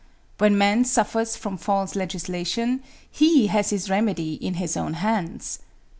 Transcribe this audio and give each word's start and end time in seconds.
When 0.39 0.57
man 0.57 0.83
suffers 0.83 1.35
from 1.35 1.57
false 1.57 1.95
legislation 1.95 2.81
he 3.11 3.45
has 3.49 3.69
his 3.69 3.87
remedy 3.87 4.33
in 4.33 4.55
his 4.55 4.75
own 4.75 4.95
hands. 4.95 5.59